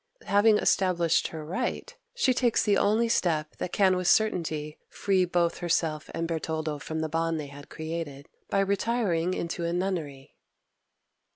Having 0.25 0.57
established 0.57 1.27
her 1.27 1.45
right, 1.45 1.95
she 2.15 2.33
takes 2.33 2.63
the 2.63 2.75
only 2.75 3.07
step 3.07 3.55
that 3.57 3.71
can 3.71 3.95
with 3.95 4.07
certainty 4.07 4.79
free 4.89 5.25
both 5.25 5.59
herself 5.59 6.09
and 6.15 6.27
Bertoldo 6.27 6.79
from 6.81 7.01
the 7.01 7.07
bond 7.07 7.39
they 7.39 7.45
had 7.53 7.69
created, 7.69 8.27
by 8.49 8.61
retiring 8.61 9.35
into 9.35 9.63
a 9.63 9.71
nunnery. 9.71 10.33